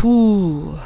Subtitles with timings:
[0.00, 0.78] Puh,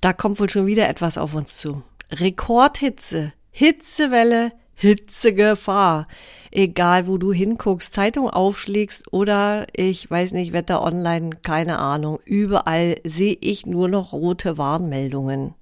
[0.00, 1.82] da kommt wohl schon wieder etwas auf uns zu.
[2.10, 6.08] Rekordhitze, Hitzewelle, Hitzegefahr.
[6.50, 12.20] Egal, wo du hinguckst, Zeitung aufschlägst oder ich weiß nicht, Wetter online, keine Ahnung.
[12.24, 15.52] Überall sehe ich nur noch rote Warnmeldungen.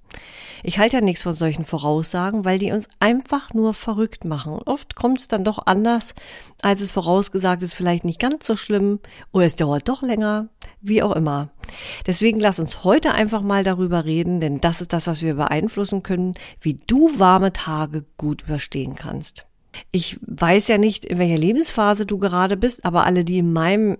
[0.63, 4.59] Ich halte ja nichts von solchen Voraussagen, weil die uns einfach nur verrückt machen.
[4.65, 6.13] oft kommt es dann doch anders,
[6.61, 8.99] als es vorausgesagt ist, vielleicht nicht ganz so schlimm
[9.31, 10.49] oder es dauert doch länger,
[10.81, 11.49] wie auch immer.
[12.05, 16.03] Deswegen lass uns heute einfach mal darüber reden, denn das ist das, was wir beeinflussen
[16.03, 19.45] können, wie du warme Tage gut überstehen kannst.
[19.91, 23.97] Ich weiß ja nicht, in welcher Lebensphase du gerade bist, aber alle, die in meinem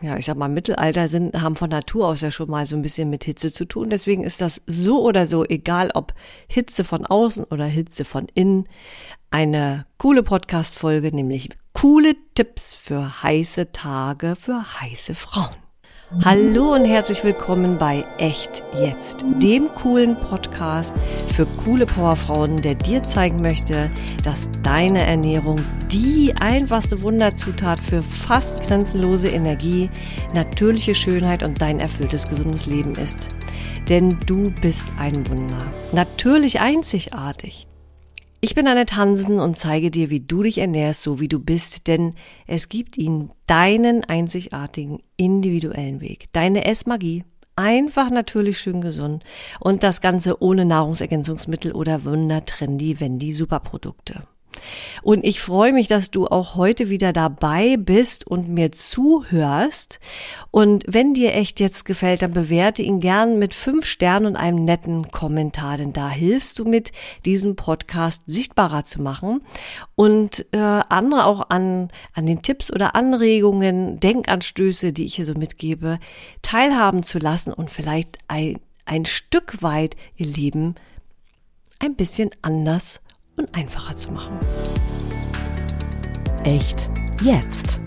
[0.00, 2.82] ja, ich sag mal, Mittelalter sind, haben von Natur aus ja schon mal so ein
[2.82, 3.90] bisschen mit Hitze zu tun.
[3.90, 6.14] Deswegen ist das so oder so, egal ob
[6.48, 8.68] Hitze von außen oder Hitze von innen,
[9.30, 15.65] eine coole Podcast-Folge, nämlich coole Tipps für heiße Tage für heiße Frauen.
[16.24, 20.94] Hallo und herzlich willkommen bei Echt Jetzt, dem coolen Podcast
[21.34, 23.90] für coole Powerfrauen, der dir zeigen möchte,
[24.22, 25.58] dass deine Ernährung
[25.90, 29.90] die einfachste Wunderzutat für fast grenzenlose Energie,
[30.32, 33.30] natürliche Schönheit und dein erfülltes gesundes Leben ist.
[33.88, 37.66] Denn du bist ein Wunder, natürlich einzigartig.
[38.48, 41.88] Ich bin Annette Hansen und zeige dir, wie du dich ernährst, so wie du bist,
[41.88, 42.14] denn
[42.46, 47.24] es gibt ihnen deinen einzigartigen, individuellen Weg, deine Essmagie.
[47.56, 49.24] Einfach natürlich schön gesund
[49.58, 54.22] und das Ganze ohne Nahrungsergänzungsmittel oder Wunder-Trendy, wenn die Superprodukte.
[55.02, 60.00] Und ich freue mich, dass du auch heute wieder dabei bist und mir zuhörst.
[60.50, 64.64] Und wenn dir echt jetzt gefällt, dann bewerte ihn gern mit fünf Sternen und einem
[64.64, 66.92] netten Kommentar, denn da hilfst du mit,
[67.24, 69.42] diesen Podcast sichtbarer zu machen
[69.94, 75.34] und äh, andere auch an, an den Tipps oder Anregungen, Denkanstöße, die ich hier so
[75.34, 75.98] mitgebe,
[76.42, 80.74] teilhaben zu lassen und vielleicht ein, ein Stück weit ihr Leben
[81.78, 83.00] ein bisschen anders
[83.36, 84.38] und einfacher zu machen.
[86.44, 86.90] Echt
[87.22, 87.80] jetzt.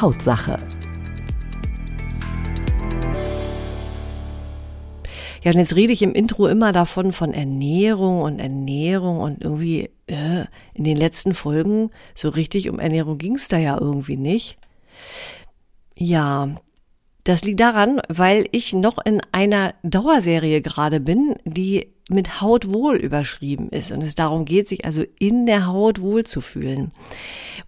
[0.00, 0.58] Hautsache.
[5.42, 9.90] Ja, und jetzt rede ich im Intro immer davon von Ernährung und Ernährung und irgendwie
[10.06, 14.58] äh, in den letzten Folgen so richtig um Ernährung ging es da ja irgendwie nicht.
[15.96, 16.56] Ja,
[17.28, 22.96] das liegt daran, weil ich noch in einer Dauerserie gerade bin, die mit Haut wohl
[22.96, 26.90] überschrieben ist und es darum geht, sich also in der Haut wohl zu fühlen.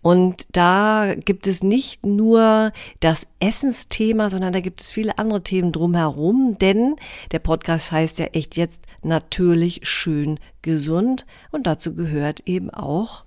[0.01, 5.73] Und da gibt es nicht nur das Essensthema, sondern da gibt es viele andere Themen
[5.73, 6.97] drumherum, denn
[7.31, 13.25] der Podcast heißt ja echt jetzt natürlich schön gesund und dazu gehört eben auch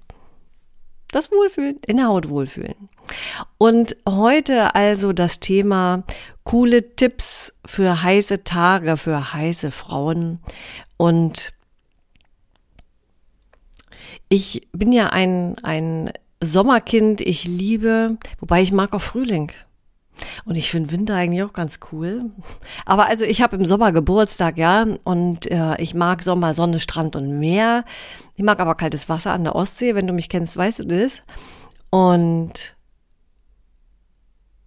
[1.12, 2.90] das Wohlfühlen, in der Haut wohlfühlen.
[3.58, 6.04] Und heute also das Thema
[6.44, 10.40] coole Tipps für heiße Tage, für heiße Frauen.
[10.98, 11.54] Und
[14.30, 19.52] ich bin ja ein, ein Sommerkind, ich liebe, wobei ich mag auch Frühling.
[20.46, 22.32] Und ich finde Winter eigentlich auch ganz cool.
[22.86, 27.16] Aber also ich habe im Sommer Geburtstag, ja, und äh, ich mag Sommer, Sonne, Strand
[27.16, 27.86] und Meer.
[28.36, 29.96] Ich mag aber kaltes Wasser an der Ostsee.
[29.96, 31.22] Wenn du mich kennst, weißt du das.
[31.90, 32.73] Und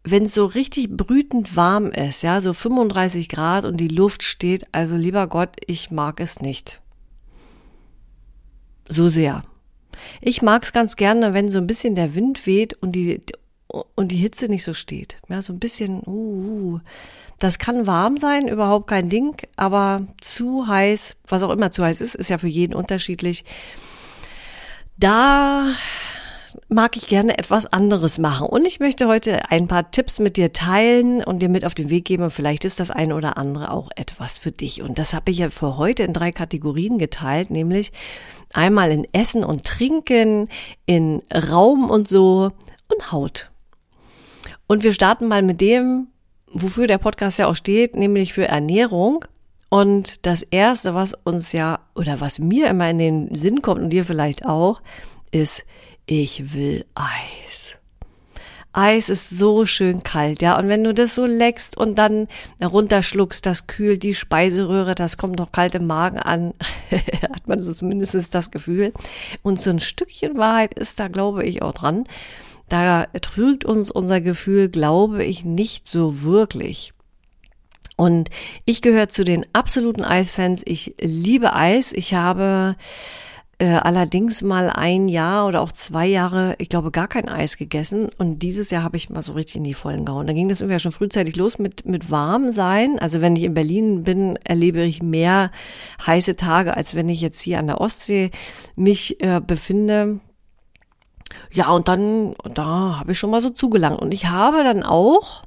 [0.06, 4.64] wenn es so richtig brütend warm ist, ja, so 35 Grad und die Luft steht,
[4.72, 6.80] also lieber Gott, ich mag es nicht.
[8.88, 9.42] So sehr.
[10.20, 13.20] Ich mag es ganz gerne, wenn so ein bisschen der Wind weht und die
[13.68, 15.18] und die Hitze nicht so steht.
[15.28, 16.10] Ja, so ein bisschen, uh,
[16.76, 16.80] uh.
[17.38, 22.00] Das kann warm sein, überhaupt kein Ding, aber zu heiß, was auch immer zu heiß
[22.00, 23.44] ist, ist ja für jeden unterschiedlich.
[24.96, 25.74] Da
[26.68, 28.46] mag ich gerne etwas anderes machen.
[28.48, 31.90] Und ich möchte heute ein paar Tipps mit dir teilen und dir mit auf den
[31.90, 32.24] Weg geben.
[32.24, 34.82] Und vielleicht ist das eine oder andere auch etwas für dich.
[34.82, 37.92] Und das habe ich ja für heute in drei Kategorien geteilt, nämlich
[38.52, 40.48] einmal in Essen und Trinken,
[40.86, 42.52] in Raum und so
[42.88, 43.50] und Haut.
[44.66, 46.08] Und wir starten mal mit dem,
[46.52, 49.24] wofür der Podcast ja auch steht, nämlich für Ernährung.
[49.68, 53.90] Und das erste, was uns ja oder was mir immer in den Sinn kommt und
[53.90, 54.80] dir vielleicht auch,
[55.32, 55.64] ist,
[56.06, 57.76] ich will Eis.
[58.72, 60.58] Eis ist so schön kalt, ja.
[60.58, 62.28] Und wenn du das so leckst und dann
[62.62, 66.52] runterschluckst, das kühlt die Speiseröhre, das kommt noch kalt im Magen an,
[67.22, 68.92] hat man so zumindest das Gefühl.
[69.42, 72.04] Und so ein Stückchen Wahrheit ist da, glaube ich, auch dran.
[72.68, 76.92] Da trügt uns unser Gefühl, glaube ich, nicht so wirklich.
[77.96, 78.28] Und
[78.66, 80.60] ich gehöre zu den absoluten Eisfans.
[80.66, 81.92] Ich liebe Eis.
[81.94, 82.76] Ich habe
[83.58, 88.10] äh, allerdings mal ein Jahr oder auch zwei Jahre, ich glaube, gar kein Eis gegessen.
[88.18, 90.26] Und dieses Jahr habe ich mal so richtig in die Vollen gehauen.
[90.26, 92.98] Da ging das irgendwie ja schon frühzeitig los mit, mit warm sein.
[92.98, 95.50] Also wenn ich in Berlin bin, erlebe ich mehr
[96.06, 98.30] heiße Tage, als wenn ich jetzt hier an der Ostsee
[98.74, 100.20] mich äh, befinde.
[101.50, 104.00] Ja, und dann, da habe ich schon mal so zugelangt.
[104.00, 105.44] Und ich habe dann auch,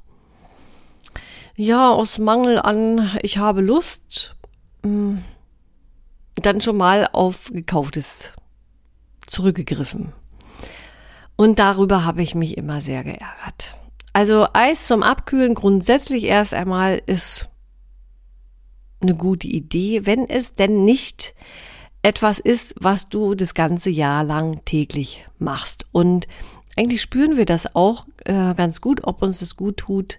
[1.54, 4.34] ja, aus Mangel an, ich habe Lust,
[4.82, 5.24] mh, hm,
[6.36, 8.32] dann schon mal auf gekauftes
[9.26, 10.12] zurückgegriffen.
[11.36, 13.76] Und darüber habe ich mich immer sehr geärgert.
[14.12, 17.48] Also Eis zum Abkühlen grundsätzlich erst einmal ist
[19.00, 21.34] eine gute Idee, wenn es denn nicht
[22.02, 25.86] etwas ist, was du das ganze Jahr lang täglich machst.
[25.92, 26.26] Und
[26.76, 30.18] eigentlich spüren wir das auch äh, ganz gut, ob uns das gut tut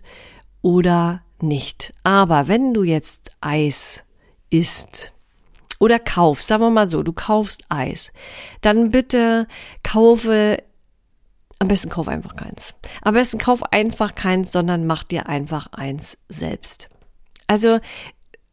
[0.61, 1.93] oder nicht.
[2.03, 4.03] Aber wenn du jetzt Eis
[4.49, 5.13] isst,
[5.81, 8.11] oder kauf, sagen wir mal so, du kaufst Eis.
[8.61, 9.47] Dann bitte
[9.81, 10.61] kaufe,
[11.57, 12.75] am besten kauf einfach keins.
[13.01, 16.87] Am besten kauf einfach keins, sondern mach dir einfach eins selbst.
[17.47, 17.79] Also,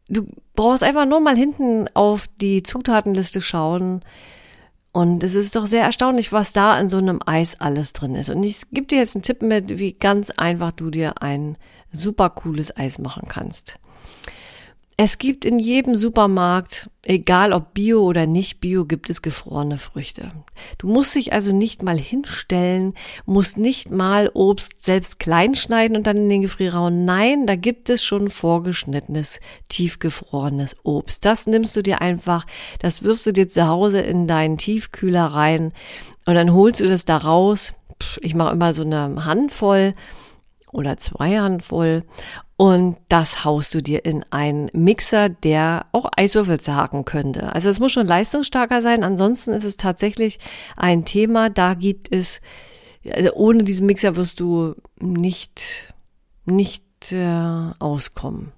[0.07, 4.01] du brauchst einfach nur mal hinten auf die Zutatenliste schauen.
[4.91, 8.31] Und es ist doch sehr erstaunlich, was da in so einem Eis alles drin ist.
[8.31, 11.59] Und ich gebe dir jetzt einen Tipp mit, wie ganz einfach du dir ein
[11.91, 13.77] super cooles Eis machen kannst.
[15.01, 20.33] Es gibt in jedem Supermarkt, egal ob Bio oder nicht Bio, gibt es gefrorene Früchte.
[20.77, 22.93] Du musst dich also nicht mal hinstellen,
[23.25, 27.05] musst nicht mal Obst selbst klein schneiden und dann in den Gefrierraum.
[27.05, 31.23] Nein, da gibt es schon vorgeschnittenes, tiefgefrorenes Obst.
[31.23, 32.45] Das nimmst du dir einfach,
[32.79, 35.71] das wirfst du dir zu Hause in deinen Tiefkühler rein
[36.25, 37.73] und dann holst du das da raus.
[38.19, 39.93] Ich mache immer so eine Handvoll
[40.71, 42.03] oder zwei Handvoll
[42.61, 47.55] und das haust du dir in einen Mixer, der auch Eiswürfel zerhaken könnte.
[47.55, 49.05] Also es muss schon leistungsstarker sein.
[49.05, 50.39] Ansonsten ist es tatsächlich
[50.75, 51.49] ein Thema.
[51.49, 52.41] Da gibt es,
[53.09, 55.93] also ohne diesen Mixer wirst du nicht,
[56.43, 58.51] nicht äh, auskommen.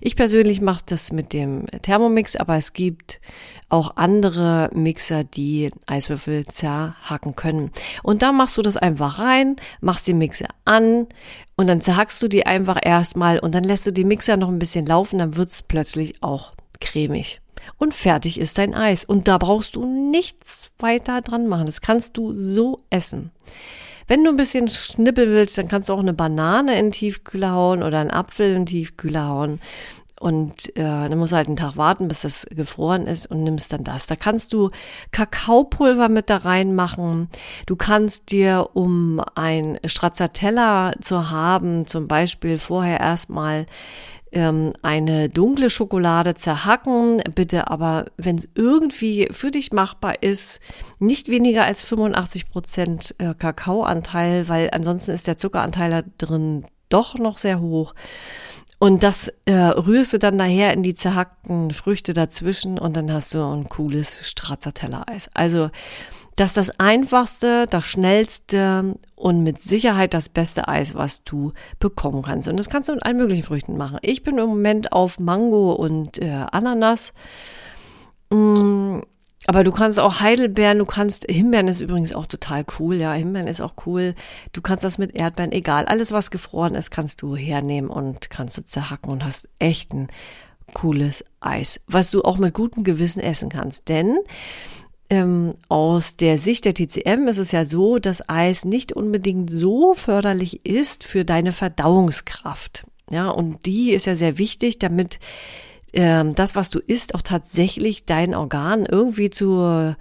[0.00, 3.20] Ich persönlich mache das mit dem Thermomix, aber es gibt
[3.68, 7.70] auch andere Mixer, die Eiswürfel zerhacken können.
[8.02, 11.06] Und da machst du das einfach rein, machst den Mixer an
[11.60, 14.58] und dann zerhackst du die einfach erstmal und dann lässt du die Mixer noch ein
[14.58, 17.42] bisschen laufen, dann wird's plötzlich auch cremig.
[17.76, 19.04] Und fertig ist dein Eis.
[19.04, 21.66] Und da brauchst du nichts weiter dran machen.
[21.66, 23.30] Das kannst du so essen.
[24.06, 27.52] Wenn du ein bisschen schnippeln willst, dann kannst du auch eine Banane in den Tiefkühler
[27.52, 29.60] hauen oder einen Apfel in den Tiefkühler hauen.
[30.20, 33.72] Und äh, dann musst du halt einen Tag warten, bis das gefroren ist und nimmst
[33.72, 34.04] dann das.
[34.04, 34.68] Da kannst du
[35.12, 37.30] Kakaopulver mit da reinmachen.
[37.64, 43.64] Du kannst dir, um ein Stracciatella zu haben, zum Beispiel vorher erstmal
[44.30, 50.60] ähm, eine dunkle Schokolade zerhacken, bitte aber, wenn es irgendwie für dich machbar ist,
[50.98, 57.16] nicht weniger als 85 Prozent äh, Kakaoanteil, weil ansonsten ist der Zuckeranteil da drin doch
[57.16, 57.94] noch sehr hoch.
[58.80, 63.34] Und das äh, rührst du dann nachher in die zerhackten Früchte dazwischen und dann hast
[63.34, 65.28] du ein cooles Stracciatella-Eis.
[65.34, 65.68] Also
[66.36, 72.22] das ist das einfachste, das schnellste und mit Sicherheit das beste Eis, was du bekommen
[72.22, 72.48] kannst.
[72.48, 73.98] Und das kannst du mit allen möglichen Früchten machen.
[74.00, 77.12] Ich bin im Moment auf Mango und äh, Ananas.
[78.30, 79.00] Mm,
[79.46, 83.48] aber du kannst auch Heidelbeeren, du kannst, Himbeeren ist übrigens auch total cool, ja, Himbeeren
[83.48, 84.14] ist auch cool.
[84.52, 88.58] Du kannst das mit Erdbeeren, egal, alles was gefroren ist, kannst du hernehmen und kannst
[88.58, 90.08] du zerhacken und hast echt ein
[90.74, 93.88] cooles Eis, was du auch mit gutem Gewissen essen kannst.
[93.88, 94.18] Denn
[95.08, 99.94] ähm, aus der Sicht der TCM ist es ja so, dass Eis nicht unbedingt so
[99.94, 102.84] förderlich ist für deine Verdauungskraft.
[103.10, 105.18] Ja, und die ist ja sehr wichtig, damit
[105.92, 109.96] ähm, das, was du isst, auch tatsächlich dein Organ irgendwie zur,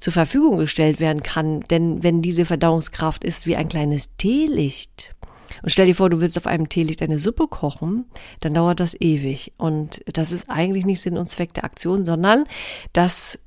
[0.00, 1.60] zur Verfügung gestellt werden kann.
[1.62, 5.14] Denn wenn diese Verdauungskraft ist wie ein kleines Teelicht,
[5.62, 8.04] und stell dir vor, du willst auf einem Teelicht eine Suppe kochen,
[8.40, 9.52] dann dauert das ewig.
[9.56, 12.44] Und das ist eigentlich nicht Sinn und Zweck der Aktion, sondern
[12.92, 13.38] das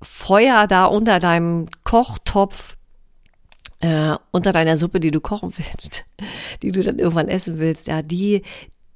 [0.00, 2.76] Feuer da unter deinem Kochtopf,
[3.80, 6.04] äh, unter deiner Suppe, die du kochen willst,
[6.62, 8.42] die du dann irgendwann essen willst, ja, die,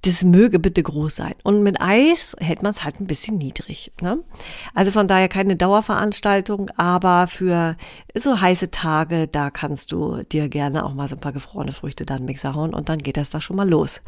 [0.03, 1.35] das möge bitte groß sein.
[1.45, 3.93] Und mit Eis hält man es halt ein bisschen niedrig.
[4.01, 4.19] Ne?
[4.75, 7.77] Also von daher keine Dauerveranstaltung, aber für
[8.17, 12.05] so heiße Tage, da kannst du dir gerne auch mal so ein paar gefrorene Früchte
[12.05, 14.03] dann Mixer hauen und dann geht das da schon mal los.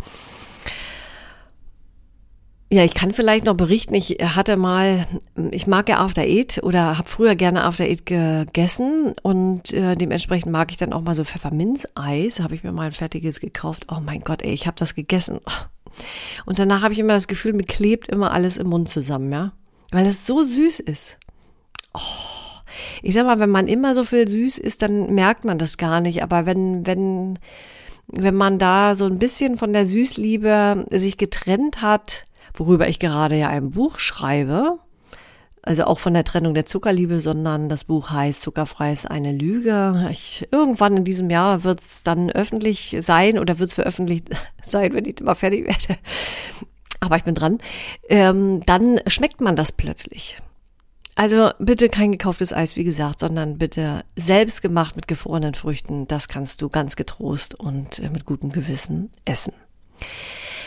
[2.73, 5.07] Ja, ich kann vielleicht noch berichten, ich hatte mal,
[5.53, 10.51] ich mag ja After Eight oder habe früher gerne After Eight gegessen und äh, dementsprechend
[10.51, 13.87] mag ich dann auch mal so Pfefferminzeis, habe ich mir mal ein fertiges gekauft.
[13.93, 15.39] Oh mein Gott, ey, ich habe das gegessen.
[16.47, 19.53] Und danach habe ich immer das Gefühl, mir klebt immer alles im Mund zusammen, ja,
[19.91, 21.19] weil es so süß ist.
[21.95, 22.01] Oh,
[23.03, 26.01] Ich sag mal, wenn man immer so viel süß isst, dann merkt man das gar
[26.01, 26.23] nicht.
[26.23, 27.39] Aber wenn, wenn,
[28.09, 32.25] wenn man da so ein bisschen von der Süßliebe sich getrennt hat,
[32.55, 34.79] worüber ich gerade ja ein Buch schreibe,
[35.66, 40.09] also auch von der Trennung der Zuckerliebe, sondern das Buch heißt Zuckerfrei ist eine Lüge.
[40.11, 44.28] Ich, irgendwann in diesem Jahr wird es dann öffentlich sein oder wird es veröffentlicht
[44.62, 45.99] sein, wenn ich mal fertig werde.
[47.00, 47.59] Aber ich bin dran.
[48.09, 50.37] Ähm, dann schmeckt man das plötzlich.
[51.16, 56.09] Also bitte kein gekauftes Eis, wie gesagt, sondern bitte selbst gemacht mit gefrorenen Früchten.
[56.09, 59.54] Das kannst du ganz getrost und äh, mit gutem Gewissen essen.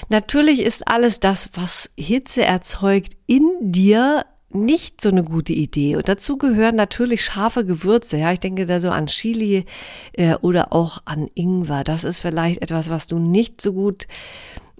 [0.09, 5.95] Natürlich ist alles das, was Hitze erzeugt, in dir nicht so eine gute Idee.
[5.95, 8.17] Und dazu gehören natürlich scharfe Gewürze.
[8.17, 9.65] Ja, ich denke da so an Chili
[10.13, 11.83] äh, oder auch an Ingwer.
[11.83, 14.07] Das ist vielleicht etwas, was du nicht so gut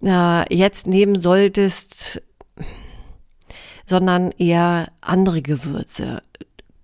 [0.04, 2.22] äh, jetzt nehmen solltest,
[3.86, 6.22] sondern eher andere Gewürze.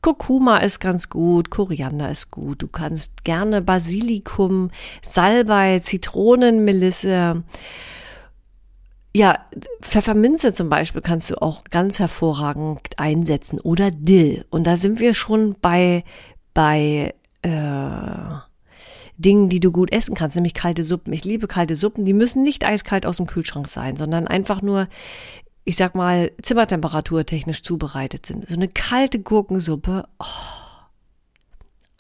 [0.02, 2.62] Kurkuma ist ganz gut, Koriander ist gut.
[2.62, 4.70] Du kannst gerne Basilikum,
[5.02, 7.44] Salbei, Zitronenmelisse,
[9.16, 9.46] ja,
[9.82, 14.46] Pfefferminze zum Beispiel kannst du auch ganz hervorragend einsetzen oder Dill.
[14.50, 16.04] Und da sind wir schon bei,
[16.54, 18.36] bei äh,
[19.18, 21.14] Dingen, die du gut essen kannst, nämlich kalte Suppen.
[21.14, 22.06] Ich liebe kalte Suppen.
[22.06, 24.88] Die müssen nicht eiskalt aus dem Kühlschrank sein, sondern einfach nur,
[25.64, 28.48] ich sag mal, Zimmertemperatur technisch zubereitet sind.
[28.48, 30.08] So eine kalte Gurkensuppe.
[30.20, 30.26] Oh,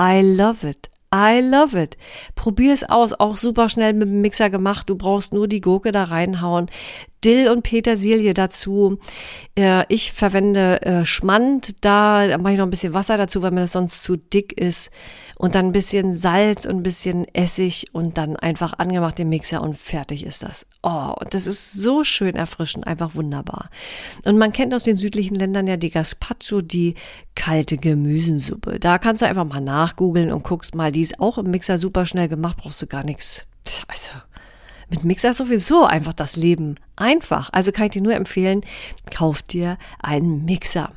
[0.01, 0.89] I love it.
[1.13, 1.96] I love it.
[2.34, 4.89] Probier es aus, auch super schnell mit dem Mixer gemacht.
[4.89, 6.72] Du brauchst nur die Gurke da reinhauen,
[7.24, 9.00] Dill und Petersilie dazu.
[9.56, 13.62] Äh, ich verwende äh, Schmand, da mache ich noch ein bisschen Wasser dazu, weil mir
[13.62, 14.89] das sonst zu dick ist
[15.36, 19.62] und dann ein bisschen Salz und ein bisschen Essig und dann einfach angemacht im Mixer
[19.62, 20.65] und fertig ist das.
[20.84, 23.70] Oh, das ist so schön erfrischend, einfach wunderbar.
[24.25, 26.96] Und man kennt aus den südlichen Ländern ja die Gazpacho, die
[27.36, 28.80] kalte Gemüsensuppe.
[28.80, 32.06] Da kannst du einfach mal nachgoogeln und guckst mal, die ist auch im Mixer super
[32.06, 33.46] schnell gemacht, brauchst du gar nichts.
[33.88, 34.10] Also,
[34.93, 37.50] mit Mixer sowieso einfach das Leben einfach.
[37.51, 38.62] Also kann ich dir nur empfehlen,
[39.12, 40.91] kauf dir einen Mixer.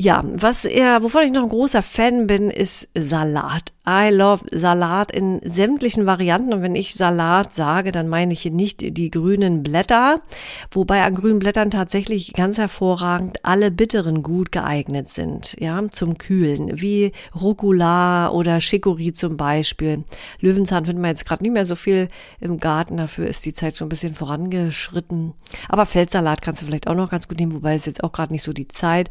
[0.00, 3.74] Ja, was er, wovon ich noch ein großer Fan bin, ist Salat.
[3.86, 6.54] I love Salat in sämtlichen Varianten.
[6.54, 10.22] Und wenn ich Salat sage, dann meine ich hier nicht die grünen Blätter,
[10.70, 16.80] wobei an grünen Blättern tatsächlich ganz hervorragend alle bitteren gut geeignet sind, ja, zum Kühlen,
[16.80, 20.04] wie Rucola oder Chicorée zum Beispiel.
[20.40, 22.08] Löwenzahn finden wir jetzt gerade nicht mehr so viel
[22.40, 25.34] im Garten, dafür ist die Zeit schon ein bisschen vorangeschritten.
[25.68, 28.32] Aber Feldsalat kannst du vielleicht auch noch ganz gut nehmen, wobei es jetzt auch gerade
[28.32, 29.10] nicht so die Zeit.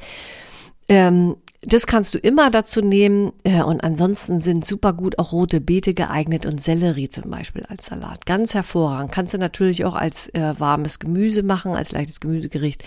[0.89, 5.59] Ähm, das kannst du immer dazu nehmen äh, und ansonsten sind super gut auch rote
[5.59, 8.25] Beete geeignet und Sellerie zum Beispiel als Salat.
[8.25, 9.11] Ganz hervorragend.
[9.11, 12.83] Kannst du natürlich auch als äh, warmes Gemüse machen, als leichtes Gemüsegericht.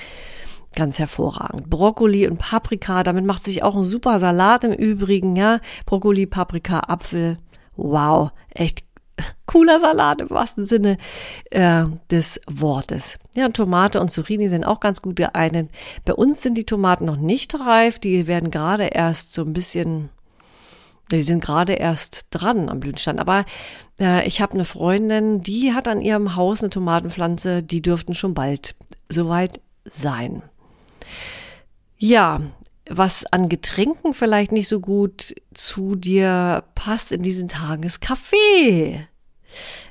[0.75, 1.69] Ganz hervorragend.
[1.69, 5.61] Brokkoli und Paprika, damit macht sich auch ein super Salat im Übrigen, ja.
[5.85, 7.37] Brokkoli, Paprika, Apfel.
[7.77, 8.83] Wow, echt
[9.47, 10.99] cooler Salat im wahrsten Sinne
[11.51, 13.19] äh, des Wortes.
[13.35, 15.71] Ja, Tomate und Zucchini sind auch ganz gut geeignet.
[16.05, 20.11] Bei uns sind die Tomaten noch nicht reif, die werden gerade erst so ein bisschen
[21.11, 23.21] die sind gerade erst dran am Blütenstand.
[23.21, 23.45] Aber
[24.01, 28.35] äh, ich habe eine Freundin, die hat an ihrem Haus eine Tomatenpflanze, die dürften schon
[28.35, 28.75] bald
[29.09, 30.43] soweit sein.
[31.99, 32.41] Ja,
[32.89, 39.07] was an Getränken vielleicht nicht so gut zu dir passt in diesen Tagen, ist Kaffee.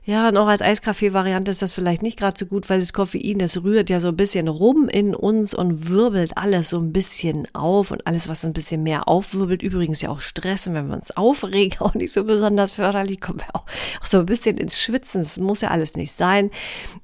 [0.04, 3.38] Ja, und auch als Eiskaffee-Variante ist das vielleicht nicht gerade so gut, weil das Koffein,
[3.38, 7.48] das rührt ja so ein bisschen rum in uns und wirbelt alles so ein bisschen
[7.54, 10.96] auf und alles, was ein bisschen mehr aufwirbelt, übrigens ja auch Stress und wenn wir
[10.96, 13.66] uns aufregen, auch nicht so besonders förderlich, kommen wir auch,
[14.02, 15.22] auch so ein bisschen ins Schwitzen.
[15.22, 16.52] Das muss ja alles nicht sein.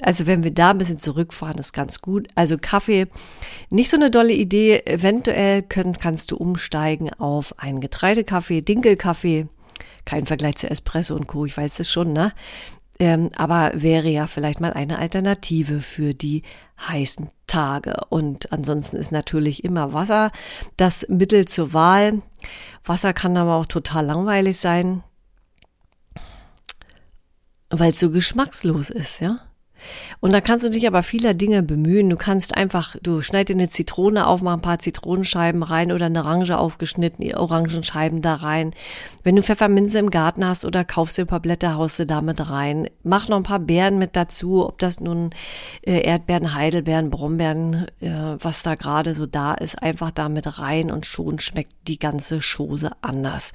[0.02, 2.28] Also wenn wir da ein bisschen zurückfahren, ist ganz gut.
[2.36, 3.08] Also Kaffee,
[3.70, 4.82] nicht so eine dolle Idee.
[4.86, 9.48] Eventuell können, kannst du umsteigen auf einen Getreidekaffee, Dinkelkaffee
[10.08, 12.34] kein Vergleich zu Espresso und Co., ich weiß das schon, ne?
[12.98, 16.42] Ähm, aber wäre ja vielleicht mal eine Alternative für die
[16.80, 17.96] heißen Tage.
[18.10, 20.32] Und ansonsten ist natürlich immer Wasser
[20.78, 22.22] das Mittel zur Wahl.
[22.84, 25.04] Wasser kann aber auch total langweilig sein,
[27.70, 29.47] weil es so geschmackslos ist, ja.
[30.20, 32.10] Und da kannst du dich aber vieler Dinge bemühen.
[32.10, 36.08] Du kannst einfach, du schneid dir eine Zitrone auf, mach ein paar Zitronenscheiben rein oder
[36.08, 38.74] eine Orange aufgeschnitten, Orangenscheiben da rein.
[39.24, 42.50] Wenn du Pfefferminze im Garten hast oder kaufst dir ein paar Blätter, haust du damit
[42.50, 42.90] rein.
[43.04, 45.32] Mach noch ein paar Beeren mit dazu, ob das nun
[45.82, 51.06] äh, Erdbeeren, Heidelbeeren, Brombeeren, äh, was da gerade so da ist, einfach damit rein und
[51.06, 53.52] schon schmeckt die ganze Chose anders.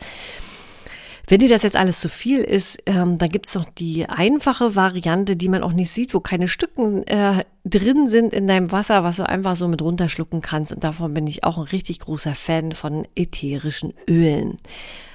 [1.33, 5.35] Wenn dir das jetzt alles zu viel ist, ähm, dann gibt's noch die einfache Variante,
[5.35, 9.17] die man auch nicht sieht, wo keine Stücken äh, drin sind in deinem Wasser, was
[9.17, 10.75] du einfach so mit runterschlucken kannst.
[10.75, 14.59] Und davon bin ich auch ein richtig großer Fan von ätherischen Ölen.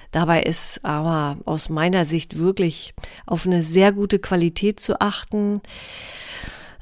[0.10, 2.96] Dabei ist aber aus meiner Sicht wirklich
[3.28, 5.62] auf eine sehr gute Qualität zu achten.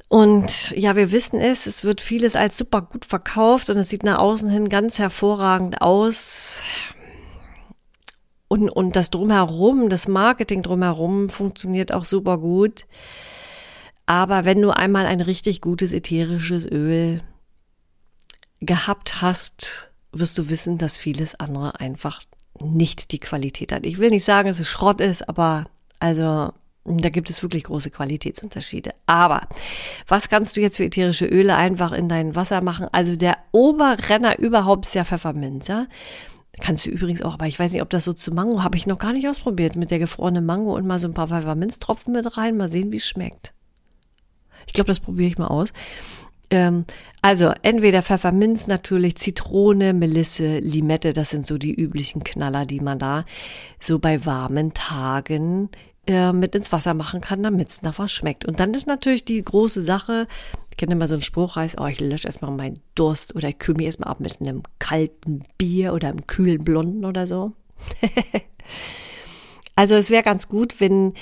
[0.08, 4.04] Und ja, wir wissen es, es wird vieles als super gut verkauft und es sieht
[4.04, 6.62] nach außen hin ganz hervorragend aus.
[8.56, 12.86] Und, und das drumherum, das Marketing drumherum funktioniert auch super gut.
[14.06, 17.22] Aber wenn du einmal ein richtig gutes ätherisches Öl
[18.62, 22.22] gehabt hast, wirst du wissen, dass vieles andere einfach
[22.62, 23.86] nicht die Qualität hat.
[23.86, 25.66] Ich will nicht sagen, dass es Schrott ist, aber
[26.00, 26.54] also
[26.86, 28.92] da gibt es wirklich große Qualitätsunterschiede.
[29.06, 29.50] Aber
[30.08, 32.88] was kannst du jetzt für ätherische Öle einfach in dein Wasser machen?
[32.94, 35.88] Also der Oberrenner überhaupt ist ja Pfefferminz, ja.
[36.62, 38.88] Kannst du übrigens auch, aber ich weiß nicht, ob das so zu Mango habe ich
[38.88, 42.38] noch gar nicht ausprobiert mit der gefrorenen Mango und mal so ein paar Pfefferminztropfen mit
[42.38, 43.54] rein, mal sehen, wie es schmeckt.
[44.66, 45.74] Ich glaube, das probiere ich mal aus.
[46.50, 46.86] Ähm,
[47.22, 53.00] also entweder Pfefferminz natürlich, Zitrone, Melisse, Limette, das sind so die üblichen Knaller, die man
[53.00, 53.26] da
[53.80, 55.70] so bei warmen Tagen
[56.08, 58.46] äh, mit ins Wasser machen kann, damit es nach was schmeckt.
[58.46, 60.28] Und dann ist natürlich die große Sache,
[60.72, 63.60] ich kenne immer so einen Spruch, heißt, oh, ich lösche erstmal meinen Durst oder ich
[63.60, 67.54] kühle mich erstmal ab mit einem kalten Bier oder einem kühlen Blonden oder so.
[69.76, 71.14] also es wäre ganz gut, wenn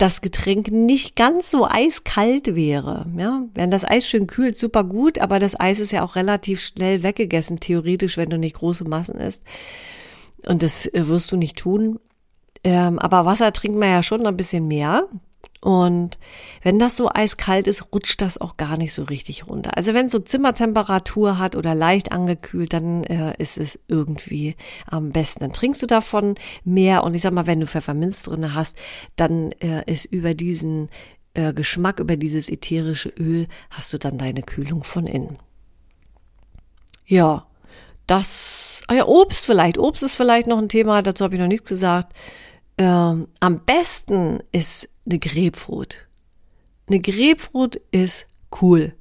[0.00, 3.06] das Getränk nicht ganz so eiskalt wäre.
[3.16, 6.60] Ja, wenn das Eis schön kühlt, super gut, aber das Eis ist ja auch relativ
[6.60, 9.42] schnell weggegessen, theoretisch, wenn du nicht große Massen isst.
[10.46, 11.98] Und das äh, wirst du nicht tun.
[12.62, 15.08] Ähm, aber Wasser trinkt man ja schon ein bisschen mehr.
[15.62, 16.18] Und
[16.62, 19.76] wenn das so eiskalt ist, rutscht das auch gar nicht so richtig runter.
[19.76, 25.10] Also wenn es so Zimmertemperatur hat oder leicht angekühlt, dann äh, ist es irgendwie am
[25.10, 25.40] besten.
[25.40, 27.04] Dann trinkst du davon mehr.
[27.04, 28.76] Und ich sag mal, wenn du Pfefferminz drin hast,
[29.16, 30.88] dann äh, ist über diesen
[31.34, 35.38] äh, Geschmack, über dieses ätherische Öl, hast du dann deine Kühlung von innen.
[37.04, 37.46] Ja,
[38.06, 39.76] das, ah ja, Obst vielleicht.
[39.76, 42.14] Obst ist vielleicht noch ein Thema, dazu habe ich noch nichts gesagt.
[42.80, 46.06] Ähm, am besten ist eine Grapefruit.
[46.88, 48.26] Eine Grapefruit ist
[48.62, 48.94] cool.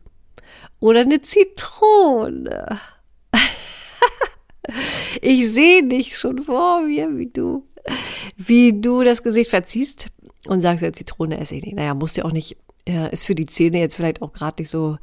[0.82, 2.82] Oder eine Zitrone.
[5.22, 7.66] ich sehe dich schon vor mir, wie du,
[8.36, 10.08] wie du das Gesicht verziehst
[10.46, 11.78] und sagst, ja, Zitrone esse ich nicht.
[11.78, 12.58] Naja, musst ja auch nicht,
[13.12, 14.98] ist für die Zähne jetzt vielleicht auch gerade nicht so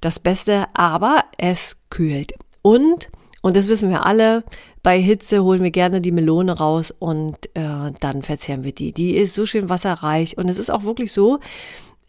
[0.00, 2.34] das Beste, aber es kühlt.
[2.62, 4.44] Und und das wissen wir alle.
[4.82, 8.92] Bei Hitze holen wir gerne die Melone raus und äh, dann verzehren wir die.
[8.92, 11.38] Die ist so schön wasserreich und es ist auch wirklich so,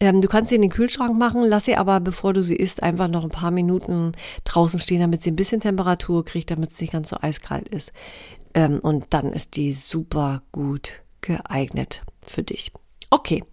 [0.00, 2.82] ähm, du kannst sie in den Kühlschrank machen, lass sie aber, bevor du sie isst,
[2.82, 4.12] einfach noch ein paar Minuten
[4.44, 7.92] draußen stehen, damit sie ein bisschen Temperatur kriegt, damit es nicht ganz so eiskalt ist.
[8.54, 12.72] Ähm, und dann ist die super gut geeignet für dich.
[13.10, 13.44] Okay,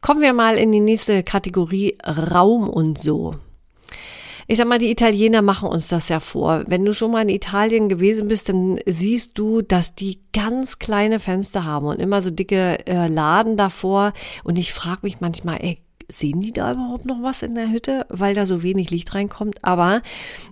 [0.00, 3.34] kommen wir mal in die nächste Kategorie Raum und so
[4.50, 6.64] ich sag mal, die Italiener machen uns das ja vor.
[6.66, 11.20] Wenn du schon mal in Italien gewesen bist, dann siehst du, dass die ganz kleine
[11.20, 14.12] Fenster haben und immer so dicke äh, Laden davor.
[14.42, 15.78] Und ich frage mich manchmal, ey,
[16.10, 19.64] sehen die da überhaupt noch was in der Hütte, weil da so wenig Licht reinkommt.
[19.64, 20.02] Aber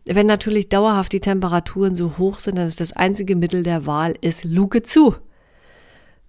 [0.05, 4.15] wenn natürlich dauerhaft die Temperaturen so hoch sind, dann ist das einzige Mittel der Wahl
[4.21, 5.17] ist Luke zu.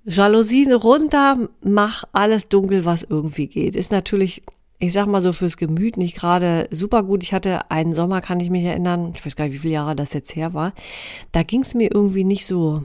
[0.06, 3.76] Jalousien runter, mach alles dunkel, was irgendwie geht.
[3.76, 4.42] Ist natürlich
[4.80, 7.22] ich sag mal so fürs Gemüt nicht gerade super gut.
[7.24, 9.96] Ich hatte einen Sommer, kann ich mich erinnern, ich weiß gar nicht, wie viele Jahre
[9.96, 10.74] das jetzt her war.
[11.34, 12.84] Da ging es mir irgendwie nicht so,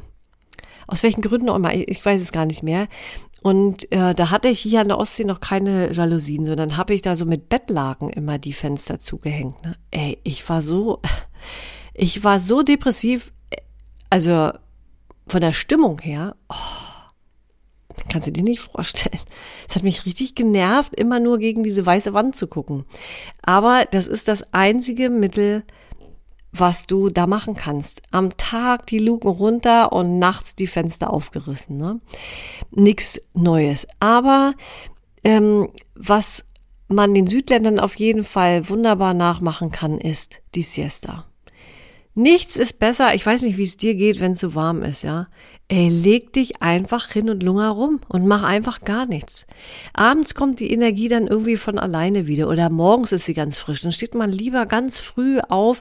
[0.88, 2.88] aus welchen Gründen auch immer, ich weiß es gar nicht mehr.
[3.42, 7.02] Und äh, da hatte ich hier an der Ostsee noch keine Jalousien, sondern habe ich
[7.02, 9.62] da so mit Bettlaken immer die Fenster zugehängt.
[9.62, 9.76] Ne?
[9.90, 11.00] Ey, ich war so,
[11.92, 13.32] ich war so depressiv,
[14.10, 14.50] also
[15.28, 16.36] von der Stimmung her.
[16.48, 16.83] Oh,
[18.10, 19.20] Kannst du dir nicht vorstellen.
[19.68, 22.84] Es hat mich richtig genervt, immer nur gegen diese weiße Wand zu gucken.
[23.42, 25.64] Aber das ist das einzige Mittel,
[26.52, 28.02] was du da machen kannst.
[28.10, 31.76] Am Tag die Luken runter und nachts die Fenster aufgerissen.
[31.76, 32.00] Ne?
[32.70, 33.86] Nix Neues.
[33.98, 34.54] Aber
[35.24, 36.44] ähm, was
[36.88, 41.26] man den Südländern auf jeden Fall wunderbar nachmachen kann, ist die Siesta.
[42.14, 45.02] Nichts ist besser, ich weiß nicht, wie es dir geht, wenn es so warm ist,
[45.02, 45.26] ja.
[45.68, 49.46] Ey, leg dich einfach hin und lunger rum und mach einfach gar nichts.
[49.94, 53.80] Abends kommt die Energie dann irgendwie von alleine wieder oder morgens ist sie ganz frisch.
[53.80, 55.80] Dann steht man lieber ganz früh auf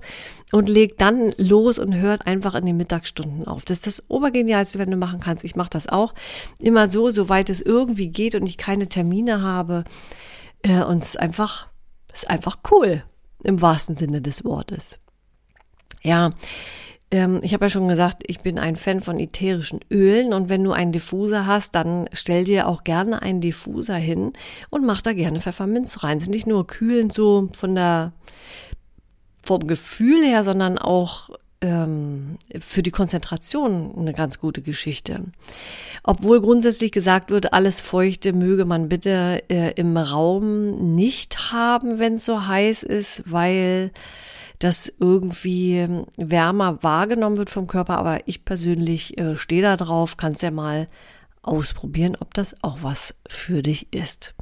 [0.53, 3.65] und legt dann los und hört einfach in den Mittagsstunden auf.
[3.65, 5.43] Das ist das Obergenialste, wenn du machen kannst.
[5.43, 6.13] Ich mache das auch
[6.59, 9.83] immer so, soweit es irgendwie geht und ich keine Termine habe.
[10.61, 11.67] Äh, und es ist einfach,
[12.13, 13.03] es ist einfach cool
[13.43, 14.99] im wahrsten Sinne des Wortes.
[16.03, 16.31] Ja,
[17.13, 20.63] Ähm, ich habe ja schon gesagt, ich bin ein Fan von ätherischen Ölen und wenn
[20.63, 24.33] du einen Diffuser hast, dann stell dir auch gerne einen Diffuser hin
[24.71, 26.17] und mach da gerne Pfefferminz rein.
[26.17, 28.13] Es ist nicht nur kühlend so von der
[29.43, 31.29] vom Gefühl her, sondern auch
[31.61, 35.25] ähm, für die Konzentration eine ganz gute Geschichte.
[36.01, 42.15] Obwohl grundsätzlich gesagt wird, alles Feuchte möge man bitte äh, im Raum nicht haben, wenn
[42.15, 43.91] es so heiß ist, weil
[44.63, 47.97] das irgendwie wärmer wahrgenommen wird vom Körper.
[47.97, 50.87] Aber ich persönlich äh, stehe da drauf, kannst ja mal
[51.41, 54.33] ausprobieren, ob das auch was für dich ist.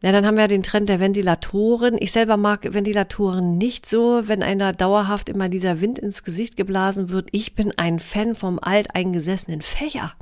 [0.00, 1.96] Ja, dann haben wir den Trend der Ventilatoren.
[1.98, 7.10] Ich selber mag Ventilatoren nicht so, wenn einer dauerhaft immer dieser Wind ins Gesicht geblasen
[7.10, 7.28] wird.
[7.32, 10.12] Ich bin ein Fan vom alteingesessenen Fächer.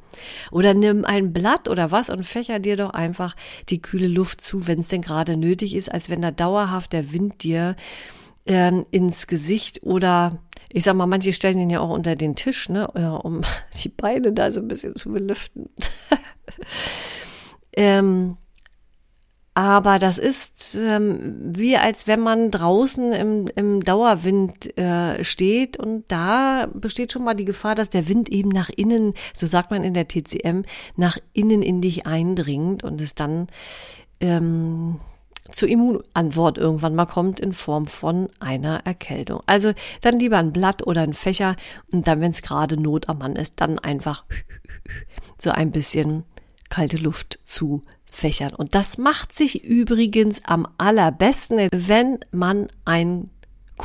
[0.50, 3.36] Oder nimm ein Blatt oder was und fächer dir doch einfach
[3.68, 7.12] die kühle Luft zu, wenn es denn gerade nötig ist, als wenn da dauerhaft der
[7.12, 7.76] Wind dir
[8.46, 10.38] ähm, ins Gesicht oder
[10.72, 13.42] ich sag mal, manche stellen ihn ja auch unter den Tisch, ne, um
[13.82, 15.70] die Beine da so ein bisschen zu belüften.
[17.72, 18.36] ähm,
[19.54, 26.04] aber das ist ähm, wie als wenn man draußen im, im Dauerwind äh, steht und
[26.08, 29.82] da besteht schon mal die Gefahr, dass der Wind eben nach innen, so sagt man
[29.82, 30.64] in der TCM,
[30.96, 33.46] nach innen in dich eindringt und es dann
[34.20, 35.00] ähm,
[35.52, 39.40] zur Immunantwort irgendwann mal kommt in Form von einer Erkältung.
[39.46, 41.56] Also dann lieber ein Blatt oder ein Fächer
[41.92, 44.24] und dann, wenn es gerade Not am Mann ist, dann einfach
[45.38, 46.24] so ein bisschen
[46.68, 48.54] kalte Luft zu fächern.
[48.54, 53.30] Und das macht sich übrigens am allerbesten, wenn man ein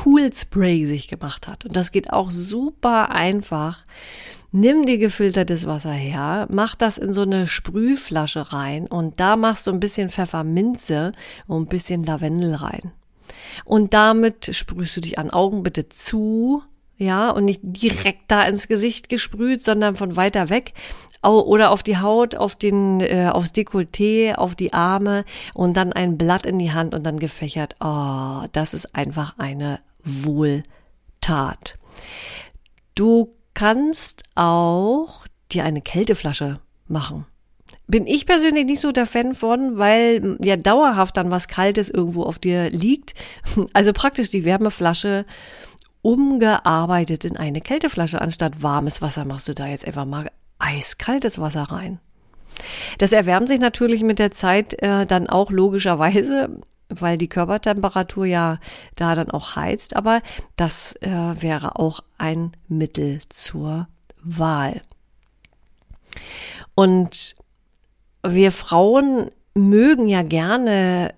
[0.04, 1.66] Cool Spray sich gemacht hat.
[1.66, 3.84] Und das geht auch super einfach
[4.54, 9.66] Nimm dir gefiltertes Wasser her, mach das in so eine Sprühflasche rein und da machst
[9.66, 11.12] du ein bisschen Pfefferminze
[11.46, 12.92] und ein bisschen Lavendel rein.
[13.64, 16.62] Und damit sprühst du dich an Augen bitte zu,
[16.98, 20.74] ja, und nicht direkt da ins Gesicht gesprüht, sondern von weiter weg
[21.22, 26.18] oder auf die Haut, auf den, äh, aufs Dekolleté, auf die Arme und dann ein
[26.18, 27.76] Blatt in die Hand und dann gefächert.
[27.80, 31.78] Oh, das ist einfach eine Wohltat.
[32.94, 37.26] Du kannst auch dir eine Kälteflasche machen.
[37.86, 42.22] Bin ich persönlich nicht so der Fan von, weil ja dauerhaft dann was Kaltes irgendwo
[42.22, 43.14] auf dir liegt.
[43.72, 45.26] Also praktisch die Wärmeflasche
[46.00, 48.20] umgearbeitet in eine Kälteflasche.
[48.20, 52.00] Anstatt warmes Wasser machst du da jetzt einfach mal eiskaltes Wasser rein.
[52.98, 56.60] Das erwärmt sich natürlich mit der Zeit äh, dann auch logischerweise
[57.00, 58.58] weil die Körpertemperatur ja
[58.96, 60.22] da dann auch heizt, aber
[60.56, 63.88] das äh, wäre auch ein Mittel zur
[64.22, 64.82] Wahl.
[66.74, 67.36] Und
[68.22, 71.14] wir Frauen mögen ja gerne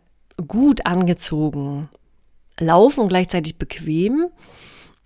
[0.48, 1.88] gut angezogen
[2.58, 4.28] laufen und gleichzeitig bequem.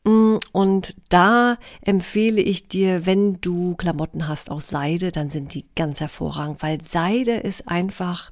[0.04, 6.00] Und da empfehle ich dir, wenn du Klamotten hast aus Seide, dann sind die ganz
[6.00, 8.30] hervorragend, weil Seide ist einfach,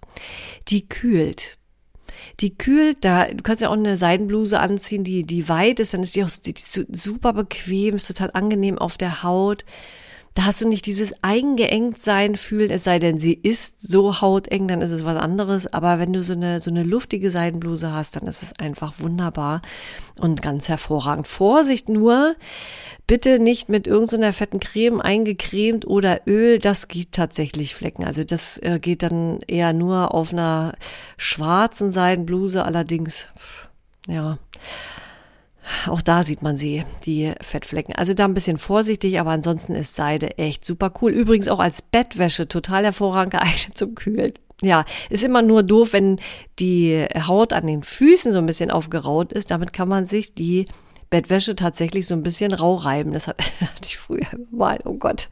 [0.68, 1.58] die kühlt.
[2.40, 6.02] Die kühlt da, du kannst ja auch eine Seidenbluse anziehen, die, die weit ist, dann
[6.02, 9.64] ist die auch die, die super bequem, ist total angenehm auf der Haut.
[10.36, 14.68] Da hast du nicht dieses eingeengt sein fühlen, es sei denn, sie ist so hauteng,
[14.68, 15.66] dann ist es was anderes.
[15.72, 19.62] Aber wenn du so eine, so eine luftige Seidenbluse hast, dann ist es einfach wunderbar
[20.20, 21.26] und ganz hervorragend.
[21.26, 22.36] Vorsicht nur,
[23.06, 28.04] bitte nicht mit irgendeiner fetten Creme eingecremt oder Öl, das gibt tatsächlich Flecken.
[28.04, 30.74] Also das äh, geht dann eher nur auf einer
[31.16, 33.26] schwarzen Seidenbluse, allerdings,
[34.06, 34.36] ja.
[35.88, 37.94] Auch da sieht man sie, die Fettflecken.
[37.94, 41.10] Also da ein bisschen vorsichtig, aber ansonsten ist Seide echt super cool.
[41.10, 44.34] Übrigens auch als Bettwäsche total hervorragend geeignet zum Kühlen.
[44.62, 46.18] Ja, ist immer nur doof, wenn
[46.58, 49.50] die Haut an den Füßen so ein bisschen aufgeraut ist.
[49.50, 50.66] Damit kann man sich die
[51.10, 53.12] Bettwäsche tatsächlich so ein bisschen rau reiben.
[53.12, 53.42] Das hatte
[53.82, 55.28] ich früher mal, oh Gott.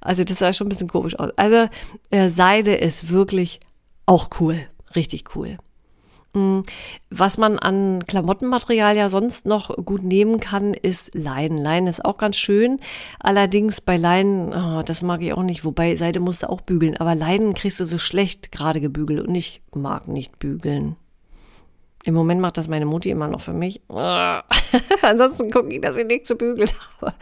[0.00, 1.30] Also das sah schon ein bisschen komisch aus.
[1.36, 1.68] Also
[2.10, 3.60] äh, Seide ist wirklich
[4.06, 4.60] auch cool,
[4.94, 5.58] richtig cool.
[6.36, 6.60] Mm,
[7.08, 11.56] was man an Klamottenmaterial ja sonst noch gut nehmen kann, ist Leinen.
[11.56, 12.78] Leinen ist auch ganz schön.
[13.18, 15.64] Allerdings bei Leinen, oh, das mag ich auch nicht.
[15.64, 16.98] Wobei Seide musste auch bügeln.
[16.98, 20.96] Aber Leinen kriegst du so schlecht gerade gebügelt und ich mag nicht bügeln.
[22.04, 23.80] Im Moment macht das meine Mutti immer noch für mich.
[23.88, 26.70] Ansonsten gucke ich, dass ich nichts zu bügeln
[27.00, 27.14] habe.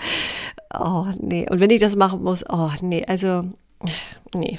[0.75, 1.49] Oh, nee.
[1.49, 3.05] Und wenn ich das machen muss, oh, nee.
[3.07, 3.45] Also,
[4.35, 4.59] nee.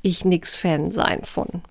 [0.00, 1.62] Ich nix Fan sein von.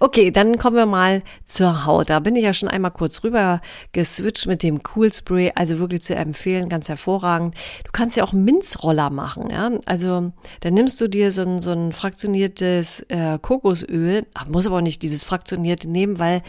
[0.00, 2.10] Okay, dann kommen wir mal zur Haut.
[2.10, 3.60] Da bin ich ja schon einmal kurz rüber
[3.92, 5.52] geswitcht mit dem Cool Spray.
[5.54, 7.54] Also wirklich zu empfehlen, ganz hervorragend.
[7.84, 9.50] Du kannst ja auch Minzroller machen.
[9.50, 9.70] Ja?
[9.86, 14.26] Also da nimmst du dir so ein, so ein fraktioniertes äh, Kokosöl.
[14.34, 16.42] Ach, muss aber auch nicht dieses fraktionierte nehmen, weil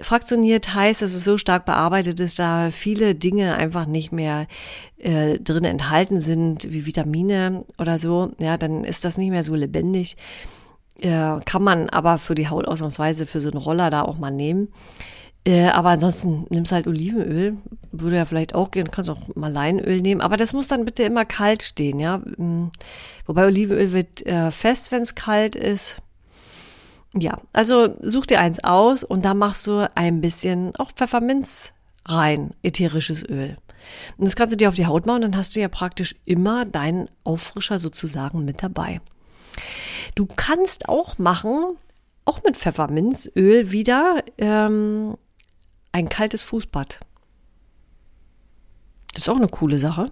[0.00, 4.46] fraktioniert heißt, dass es so stark bearbeitet ist, da viele Dinge einfach nicht mehr
[4.98, 8.32] äh, drin enthalten sind, wie Vitamine oder so.
[8.38, 10.16] Ja, dann ist das nicht mehr so lebendig.
[11.00, 14.30] Äh, kann man aber für die Haut ausnahmsweise für so einen Roller da auch mal
[14.30, 14.68] nehmen.
[15.46, 17.56] Äh, aber ansonsten nimmst halt Olivenöl,
[17.92, 21.04] würde ja vielleicht auch gehen, kannst auch mal Leinöl nehmen, aber das muss dann bitte
[21.04, 22.18] immer kalt stehen, ja.
[22.18, 22.72] Mm,
[23.26, 26.02] wobei Olivenöl wird äh, fest, wenn es kalt ist.
[27.14, 31.72] Ja, also such dir eins aus und da machst du ein bisschen auch Pfefferminz
[32.04, 33.56] rein, ätherisches Öl.
[34.18, 36.64] Und das kannst du dir auf die Haut machen, dann hast du ja praktisch immer
[36.64, 39.00] deinen Auffrischer sozusagen mit dabei.
[40.16, 41.76] Du kannst auch machen,
[42.24, 45.16] auch mit Pfefferminzöl wieder, ähm,
[45.92, 47.00] ein kaltes Fußbad.
[49.12, 50.10] Das ist auch eine coole Sache.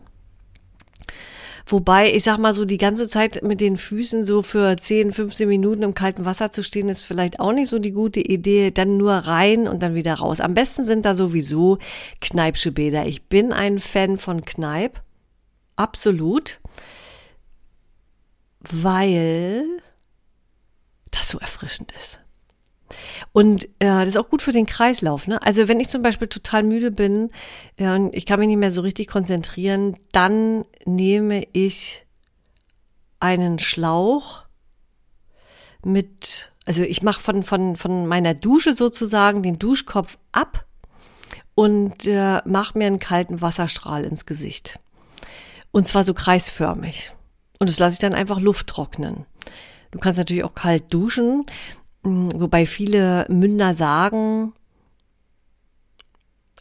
[1.66, 5.48] Wobei, ich sag mal so, die ganze Zeit mit den Füßen so für 10, 15
[5.48, 8.70] Minuten im kalten Wasser zu stehen, ist vielleicht auch nicht so die gute Idee.
[8.70, 10.40] Dann nur rein und dann wieder raus.
[10.40, 11.78] Am besten sind da sowieso
[12.20, 13.06] Kneipsche Bäder.
[13.06, 15.02] Ich bin ein Fan von Kneip.
[15.76, 16.60] Absolut.
[18.60, 19.64] Weil
[21.14, 22.20] das so erfrischend ist.
[23.32, 25.26] Und äh, das ist auch gut für den Kreislauf.
[25.26, 25.42] Ne?
[25.42, 27.30] Also wenn ich zum Beispiel total müde bin
[27.76, 32.04] äh, und ich kann mich nicht mehr so richtig konzentrieren, dann nehme ich
[33.20, 34.44] einen Schlauch
[35.84, 40.64] mit, also ich mache von, von, von meiner Dusche sozusagen den Duschkopf ab
[41.54, 44.78] und äh, mache mir einen kalten Wasserstrahl ins Gesicht.
[45.70, 47.12] Und zwar so kreisförmig.
[47.58, 49.26] Und das lasse ich dann einfach Luft trocknen.
[49.94, 51.46] Du kannst natürlich auch kalt duschen.
[52.02, 54.52] Mm, wobei viele Münder sagen,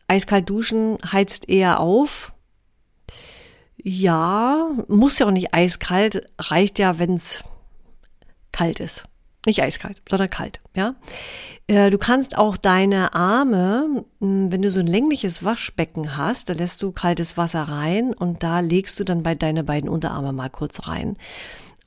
[0.08, 2.32] eiskalt duschen heizt eher auf.
[3.76, 7.44] Ja, muss ja auch nicht eiskalt, reicht ja, wenn's
[8.52, 9.06] kalt ist.
[9.46, 10.96] Nicht eiskalt, sondern kalt, ja.
[11.68, 16.54] Äh, du kannst auch deine Arme, mm, wenn du so ein längliches Waschbecken hast, da
[16.54, 20.52] lässt du kaltes Wasser rein und da legst du dann bei deine beiden Unterarme mal
[20.52, 21.18] kurz rein.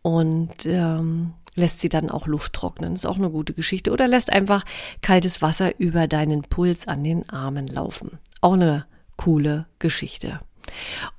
[0.06, 2.94] Und ähm, lässt sie dann auch Luft trocknen.
[2.94, 3.90] ist auch eine gute Geschichte.
[3.90, 4.64] Oder lässt einfach
[5.02, 8.20] kaltes Wasser über deinen Puls an den Armen laufen.
[8.40, 10.38] Auch eine coole Geschichte.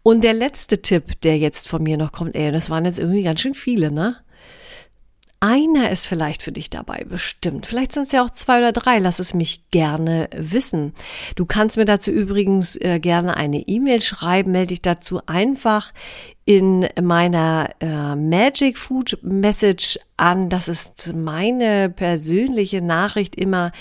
[0.03, 3.23] Und der letzte Tipp, der jetzt von mir noch kommt, ey, das waren jetzt irgendwie
[3.23, 4.15] ganz schön viele, ne?
[5.41, 7.65] Einer ist vielleicht für dich dabei, bestimmt.
[7.67, 8.99] Vielleicht sind es ja auch zwei oder drei.
[8.99, 10.93] Lass es mich gerne wissen.
[11.35, 14.51] Du kannst mir dazu übrigens äh, gerne eine E-Mail schreiben.
[14.51, 15.91] Melde dich dazu einfach
[16.47, 20.47] in meiner äh, Magic Food Message an.
[20.47, 23.73] Das ist meine persönliche Nachricht immer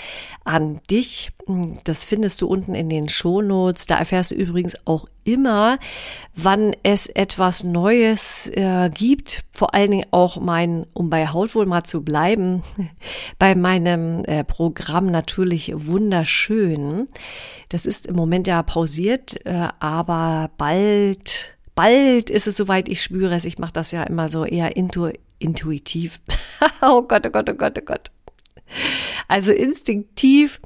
[0.43, 1.31] an dich.
[1.85, 3.85] Das findest du unten in den Shownotes.
[3.85, 5.79] Da erfährst du übrigens auch immer,
[6.35, 9.45] wann es etwas Neues äh, gibt.
[9.53, 12.63] Vor allen Dingen auch mein, um bei Hautwohl mal zu bleiben,
[13.39, 17.07] bei meinem äh, Programm natürlich wunderschön.
[17.69, 23.35] Das ist im Moment ja pausiert, äh, aber bald bald ist es soweit, ich spüre
[23.35, 23.45] es.
[23.45, 26.19] Ich mache das ja immer so eher intu intuitiv.
[26.81, 28.11] oh Gott, oh Gott, oh Gott, oh Gott.
[29.27, 30.59] Also instinktiv.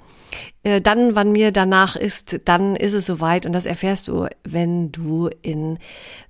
[0.64, 4.92] Äh, dann, wann mir danach ist, dann ist es soweit und das erfährst du, wenn
[4.94, 5.78] du in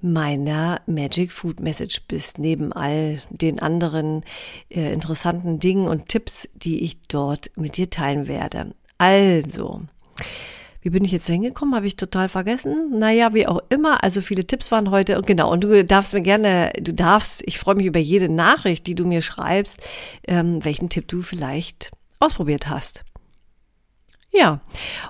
[0.01, 4.23] meiner Magic Food Message bist, neben all den anderen
[4.69, 8.73] äh, interessanten Dingen und Tipps, die ich dort mit dir teilen werde.
[8.97, 9.81] Also,
[10.81, 11.75] wie bin ich jetzt hingekommen?
[11.75, 12.97] Habe ich total vergessen?
[12.97, 14.03] Naja, wie auch immer.
[14.03, 15.17] Also viele Tipps waren heute.
[15.17, 18.87] Und genau, und du darfst mir gerne, du darfst, ich freue mich über jede Nachricht,
[18.87, 19.79] die du mir schreibst,
[20.27, 23.03] ähm, welchen Tipp du vielleicht ausprobiert hast.
[24.33, 24.61] Ja,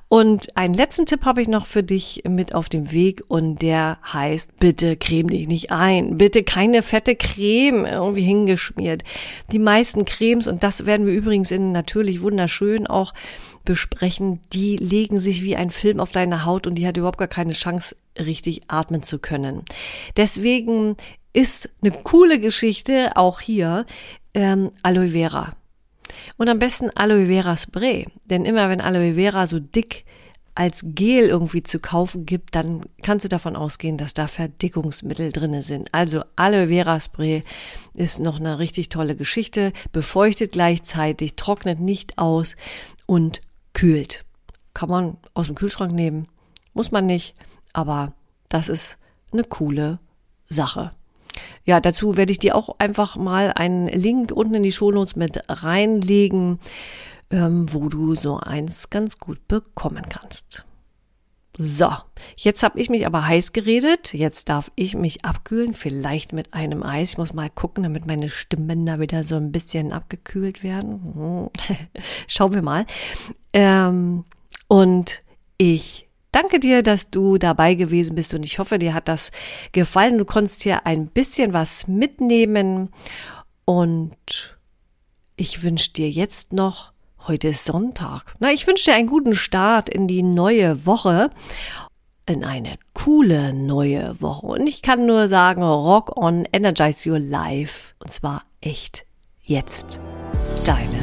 [0.08, 4.00] und einen letzten Tipp habe ich noch für dich mit auf dem Weg und der
[4.12, 6.18] heißt, bitte creme dich nicht ein.
[6.18, 9.04] Bitte keine fette Creme irgendwie hingeschmiert.
[9.52, 13.14] Die meisten Cremes, und das werden wir übrigens in natürlich wunderschön auch
[13.66, 17.28] besprechen, die legen sich wie ein Film auf deine Haut und die hat überhaupt gar
[17.28, 19.64] keine Chance, richtig atmen zu können.
[20.18, 20.98] Deswegen
[21.34, 23.86] ist eine coole Geschichte auch hier
[24.34, 25.56] ähm, Aloe Vera.
[26.38, 28.08] Und am besten Aloe Vera Spray.
[28.26, 30.06] Denn immer wenn Aloe Vera so dick
[30.54, 35.62] als Gel irgendwie zu kaufen gibt, dann kannst du davon ausgehen, dass da Verdickungsmittel drinne
[35.62, 35.94] sind.
[35.94, 37.44] Also Aloe Vera Spray
[37.94, 42.56] ist noch eine richtig tolle Geschichte, befeuchtet gleichzeitig, trocknet nicht aus
[43.06, 43.42] und
[43.74, 44.26] kühlt.
[44.74, 46.28] Kann man aus dem Kühlschrank nehmen,
[46.74, 47.36] muss man nicht,
[47.74, 48.14] aber
[48.50, 48.98] das ist
[49.32, 50.00] eine coole
[50.50, 50.92] Sache.
[51.64, 55.40] Ja, dazu werde ich dir auch einfach mal einen Link unten in die Shownotes mit
[55.48, 56.60] reinlegen,
[57.30, 60.66] ähm, wo du so eins ganz gut bekommen kannst.
[61.58, 61.90] So,
[62.38, 64.14] jetzt habe ich mich aber heiß geredet.
[64.14, 67.12] Jetzt darf ich mich abkühlen, vielleicht mit einem Eis.
[67.12, 71.50] Ich muss mal gucken, damit meine Stimmbänder wieder so ein bisschen abgekühlt werden.
[72.28, 72.86] Schauen wir mal.
[73.54, 74.26] Ähm,
[74.68, 75.24] und
[75.58, 79.32] ich danke dir, dass du dabei gewesen bist und ich hoffe, dir hat das
[79.72, 80.18] gefallen.
[80.18, 82.90] Du konntest hier ein bisschen was mitnehmen
[83.66, 84.58] und
[85.36, 86.94] ich wünsche dir jetzt noch,
[87.28, 88.36] heute ist Sonntag.
[88.40, 91.32] Na, ich wünsche dir einen guten Start in die neue Woche
[92.26, 94.48] in eine coole neue Woche.
[94.48, 97.94] Und ich kann nur sagen, rock on, energize your life.
[98.00, 99.06] Und zwar echt
[99.44, 100.00] jetzt.
[100.64, 101.01] Deine